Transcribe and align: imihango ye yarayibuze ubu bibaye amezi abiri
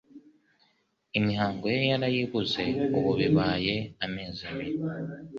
imihango 1.17 1.65
ye 1.73 1.79
yarayibuze 1.91 2.63
ubu 2.97 3.11
bibaye 3.19 3.75
amezi 4.05 4.41
abiri 4.51 4.79